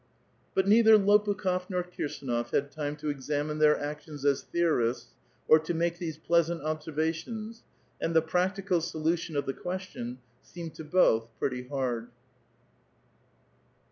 But 0.55 0.67
neither 0.67 0.97
Lopukh6f 0.97 1.69
nor 1.69 1.83
Kirsdnof 1.83 2.49
had 2.49 2.71
time 2.71 2.95
to 2.95 3.09
examine 3.09 3.59
their 3.59 3.79
actions 3.79 4.25
as 4.25 4.41
theorists, 4.41 5.13
or 5.47 5.59
to 5.59 5.75
make 5.75 5.99
these 5.99 6.17
pleasant 6.17 6.63
obser 6.63 6.91
vations; 6.93 7.61
and 8.01 8.15
the 8.15 8.21
practical 8.23 8.81
solution 8.81 9.35
of 9.37 9.45
the 9.45 9.53
question 9.53 10.17
seemed 10.41 10.73
to 10.73 10.83
both 10.83 11.29
pretty 11.39 11.67
hard. 11.67 12.07